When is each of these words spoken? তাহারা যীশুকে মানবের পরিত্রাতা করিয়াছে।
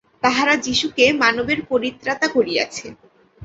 তাহারা 0.23 0.53
যীশুকে 0.57 1.05
মানবের 1.13 1.59
পরিত্রাতা 1.65 2.27
করিয়াছে। 2.27 2.85